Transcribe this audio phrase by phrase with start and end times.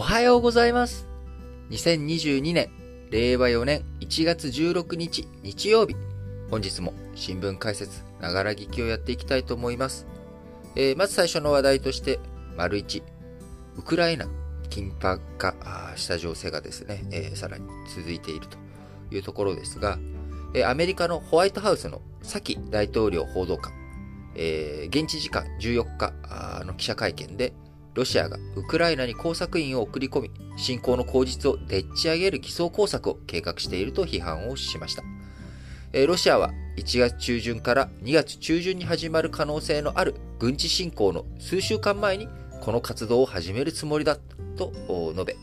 [0.00, 1.06] おはようございます。
[1.68, 2.70] 2022年、
[3.10, 5.94] 令和4年1月16日日曜日。
[6.50, 10.06] 本日も新聞解説、ながら聞きをやっていきたいと思います。
[10.74, 12.18] えーまず最初の話題として、
[12.56, 13.02] 丸1、
[13.76, 14.26] ウクライナ
[14.70, 18.56] 緊迫化あーした情勢がですね、えーさらに続いていると
[19.14, 19.98] いうところですが、
[20.54, 23.74] えーアメリカのホワイトハウスのサキ大統領報道官、
[24.34, 27.52] え現地時間14日あの記者会見で、
[28.00, 35.02] ロシアがウクライナに工作員を送り込み、侵攻の口実をでっち上げる偽装工作を計画していると批判をしました。
[36.06, 42.26] ロシアは1月中旬から2月中旬に始まる可能性のある軍事侵攻の数週間前に
[42.62, 44.16] この活動を始めるつもりだ
[44.56, 44.72] と
[45.14, 45.36] 述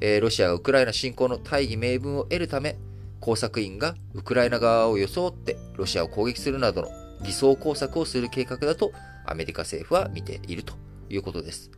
[0.00, 2.76] べ、ロシアがウクライナ侵攻の大義名分を得るため、
[3.18, 6.88] 工作員がウクライナ側を装ってロシアを攻撃するなどの
[7.24, 8.92] 偽装工作をする計画だと
[9.26, 10.74] アメリカ政府は見ていると
[11.10, 11.72] いうことです。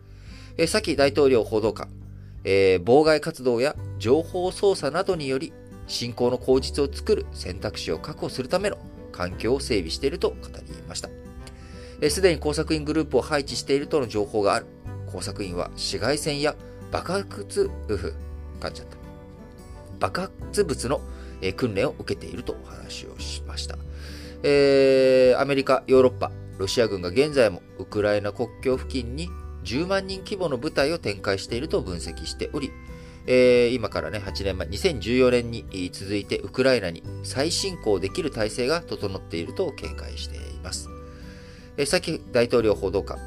[0.59, 1.89] えー、先大統領報道官、
[2.45, 5.53] えー妨害活動や情報操作などにより
[5.87, 8.79] 侵攻の口実を作る選択肢を確保するための
[9.13, 11.09] 環境を整備していると語りました。
[12.01, 14.67] えすでに工作員グループを配置しているとの情報がある。
[15.11, 16.55] 工作員は市街戦や
[16.91, 18.15] 爆発、うふ、
[18.61, 18.97] 噛んじゃった。
[19.99, 21.01] 爆発物の
[21.41, 23.79] えー訓練を受けているとお話をしました。
[24.43, 29.31] えーアメリカ、ヨーロッパ、ロシア軍が現在もウクライナ国境付近に
[29.67, 32.71] 10万人規模の部隊を展開していると分析しており、
[33.27, 40.89] えー今からね、8年前、2014年に続いてウクライナに再侵攻できる体制が整っていると警戒しています。
[41.77, 43.19] えー、先大統領報道官、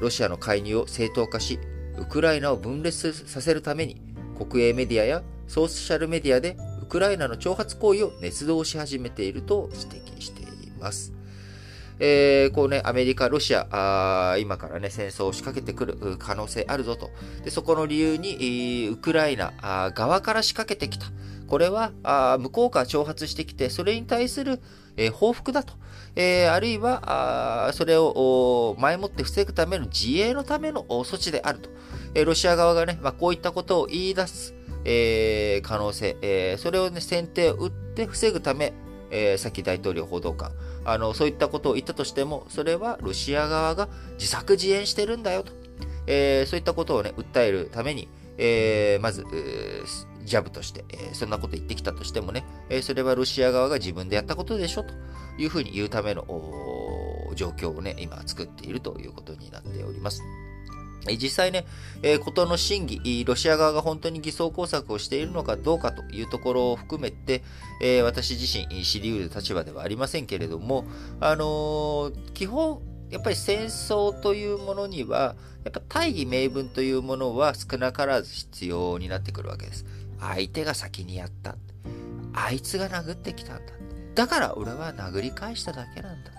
[0.00, 1.60] ロシアの介入を正当化し、
[1.98, 4.00] ウクライナを分裂させるために、
[4.38, 11.17] 国営メディアやソーシャルメディアでウクライナの挑発行為を捏造し始めていると指摘しています。
[12.00, 17.10] えーこうね、アメリカ、ロシア、今からね、戦争を仕掛けてくる可能性あるぞと。
[17.44, 19.52] で、そこの理由に、ウクライナ
[19.94, 21.06] 側から仕掛けてきた。
[21.48, 24.60] これは、あ向こうから挑発してきて、それに対する、
[24.96, 25.74] えー報復だと。
[26.14, 31.70] えーあるいは、あそれを前もって防ぐための自衛のための措置であると。
[32.14, 38.72] えーロシア側がね、まあ、こういったことを言い出す、え可能性、えそれをね、先手を打って防ぐため、
[39.10, 40.52] えーさっき大統領報道官、
[40.84, 43.88] あの、そういったことを言ったとしても、それはロシア側が
[44.18, 45.52] 自作自演してるんだよと。
[46.06, 48.08] えーそういったことをね、訴えるために、
[48.38, 49.84] えーまず、うー
[50.24, 54.94] ジャブとして、えーそんなこと言ってきたとしてもね、えーそれはロシア側が自分でやったことでしょと
[55.38, 56.24] いうふうに言うための
[57.34, 60.22] 状況をね、今作っているということになっております。
[61.06, 61.64] 実際ね、
[62.02, 67.42] えーことの真偽、ロシア側が本当に偽装工作をしているのかどうかというところを含めて、
[67.80, 70.84] えー私自身知り得る立場ではありませんけれども、
[71.20, 79.86] あのー基本、やっぱり戦争というものには、やっぱ大義名分というものは少なからず必要になってくるわけです。
[80.20, 81.56] 相手が先にやった。
[82.34, 83.72] あいつが殴ってきたんだ。
[84.14, 86.30] だから俺は殴り返しただけなんだ。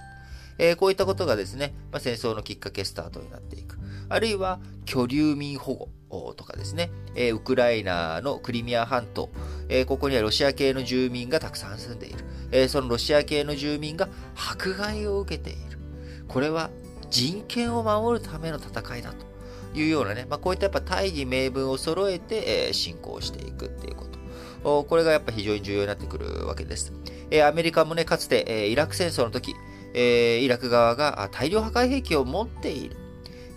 [0.57, 3.78] えこういったことがですね、まあ、戦争のきっかけスタートになっていく。
[4.09, 9.29] あるいは、居留民保護とかですね、えウクライナのクリミア半島、
[9.69, 12.25] えここにはロシア系の住民がたくさん住んでいる。
[12.51, 15.77] えそのロシア系の住民が迫害を受けている。
[16.27, 16.71] これは
[17.11, 19.25] 人権を守るための戦いだと
[19.77, 24.09] いうようなね、まあ、こういったやっぱ大義名分を揃えて、えー進行していくっていうこと。
[24.85, 26.91] これがやっぱ非常に重要になってくるわけです。
[27.29, 29.55] えアメリカもね、かつて、えイラク戦争の時、
[29.93, 32.97] えイラク側が大量破壊兵器を持っている。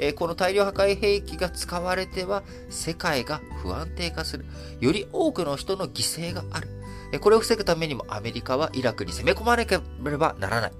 [0.05, 4.45] えこの大量破壊兵器が使われては世界が不安定化する。
[4.81, 6.69] より多くの人の犠牲がある。
[7.13, 10.73] えこれを防ぐためにもアメリカはイラクに攻め込まなければならない。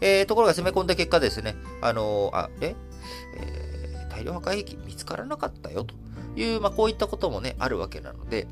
[0.00, 2.74] えーところが攻め込んだ結果ですね、あのーあ、え？
[3.36, 5.94] えー大量破壊兵器見つからなかったよと
[6.36, 8.48] いう、まあ、こういったこともね、あるわけなので、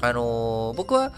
[0.00, 1.12] あの僕は、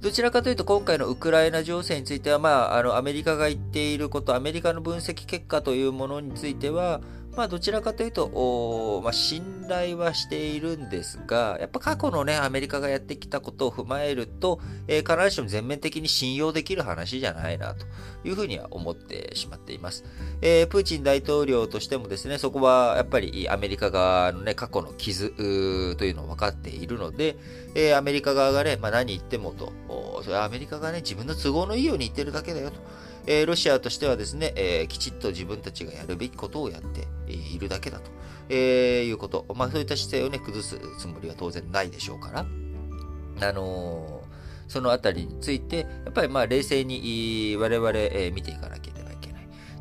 [0.00, 7.00] どちらかというと今回のウクライナ情勢については、まあ、あの、アメリカが言っていること、アメリカの分析結果というものについては、
[7.36, 17.86] まあ、どちらかというと、まあ、信頼はしているんですが、やっぱ過去のね、アメリカがやってきたことを踏まえると、えー必ずしも全面的に信用できる話じゃないな、と
[18.24, 20.04] いうふうには思ってしまっています。
[20.42, 25.30] えープーチン大統領としてもですね、そこはやっぱりアメリカ側のね、過去の傷
[25.96, 27.36] というのを分かっているので、
[27.74, 29.72] えーアメリカ側がね、まあ、何言ってもと、
[30.22, 32.76] それはアメリカがね、自分の都合のいいように言ってるだけだよと。
[33.26, 38.10] えロシアとしてはですね、えきちっと自分たちがやるべきことをやっているだけだと、
[38.48, 39.46] えいうこと。
[39.54, 42.46] まあ、そういった姿勢をね、崩すつもりは当然ないでしょうから。
[43.40, 44.22] あの
[44.68, 48.93] そのあたりについて、やっぱりまあ冷静に我々、え見ていかなきゃいけない。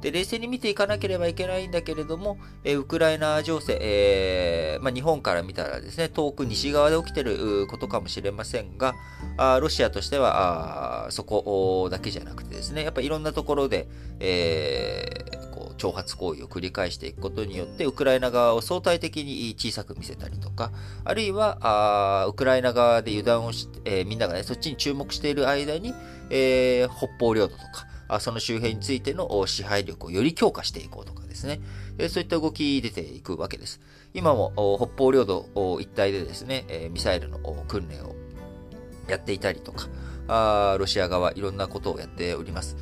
[0.03, 8.95] で、冷静に見ていかなければいけないんだけれども、えウクライナ情勢、えー、まあ、日本から見たらですね、遠く西側で起きてることかもしれませんが、
[9.37, 13.87] あロシアとしてはあそこだけじゃなくてですね、やっぱりいろんなところで、
[14.19, 20.73] えー、こう挑発行為を繰り返していくことによって、ウクライナ側を相対的に小さく見せたりとか、
[21.05, 25.93] あるいはあウクライナ側で油断をして、えー、みんながね、そっちに注目している間に、
[26.29, 27.87] えー、北方領土とか、
[28.19, 31.59] その周辺についての支配力をより強化していこうとかですね、
[32.09, 33.79] そういった動き出ていくわけです。
[34.13, 35.47] 今も北方領土
[35.79, 38.15] 一帯でですね、ミサイルの訓練を
[39.07, 39.87] やっていたりとか、
[40.79, 42.77] ロシア側いろんなことをやっております。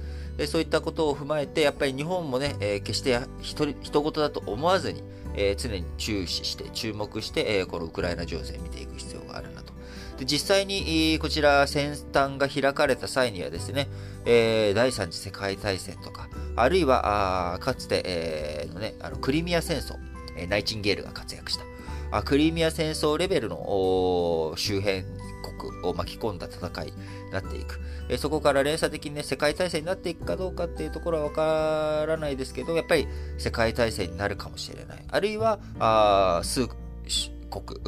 [0.47, 3.65] そういったことを踏まえて、やっぱり日本もね、決して人
[4.01, 5.03] 事だと思わずに、
[5.57, 8.90] 常に注視して、注目して、このウクライナ情勢を見ていく。
[10.21, 13.87] で実際にこちら先端が開かれた際にはですね、
[14.23, 19.95] えー、第三次世界大戦とか、あるいは、あかつて、えーのね、あのクリミア戦争、
[20.37, 21.63] え、ナイチンゲールが活躍した、
[22.11, 25.05] あクリミア戦争レベルの周辺
[25.59, 26.93] 国を巻き込んだ戦いに
[27.31, 27.79] なっていく。
[28.07, 33.07] え、そこから連鎖的にね、世界大戦になっていくかどうかっていうところはわからないですけど、やっぱり
[33.39, 35.03] 世界大戦になるかもしれない。
[35.09, 36.67] あるいは、あ数
[37.51, 37.79] 国、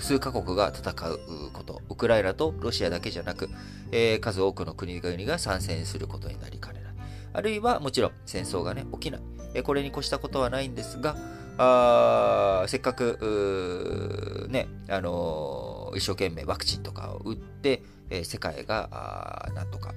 [0.00, 1.18] 数カ国が戦う
[1.52, 3.50] こと、ウクライナとロシアだけじゃなく、
[3.90, 6.92] えー、数多くの国々が参戦することになりかねない。
[7.34, 9.20] あるいはもちろん戦争がね、起きない。
[9.54, 11.16] え、これに越したことはないんですが、
[11.58, 19.92] あせっかく、ね、あのー、一生懸命ワクチンとかを打って、えー、世界が、なんとか、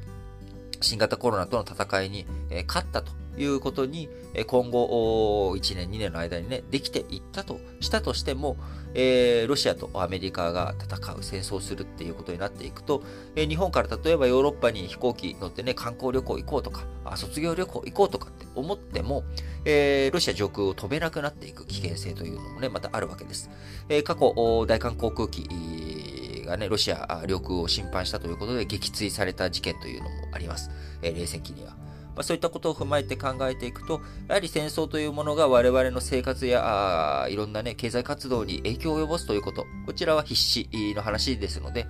[0.82, 4.10] 新型コロナとの戦いに、えー、勝ったということに、
[4.48, 8.58] 今後1年、2年の間にね、できていったとしたとしても、
[8.96, 13.04] えー、ロシアとアメリカが戦う、戦争するっていうことになっていくと、
[13.36, 19.24] えー、日本から例えばヨーロッパに飛行機乗ってね、観光旅行行こうとか、あ卒業旅行行こうとかって思っても、
[19.66, 23.50] えー、ロシア上空を飛べなくなっていく危険性というのもね、またあるわけです。
[23.90, 24.34] え過去、
[24.68, 30.70] 大韓航空機がね、ロシア領空を侵犯したということで撃墜された事件というのもあります。
[31.02, 31.85] え冷戦期には。
[32.16, 41.88] まあ、そういったことを踏まえて考えていくと、やはり戦争というものが我々の生活やあいろんな、ね、経済活動に影響を及ぼすということ、こちらは必死の話ですので、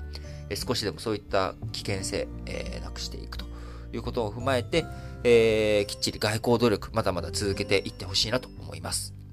[0.53, 3.45] 少しでもそういった危険性、えー、なくしていくと
[3.93, 4.85] いうことを踏まえて、
[5.23, 9.24] えー、きっちり外交努力、まだまだ続けていってほしいなと思います。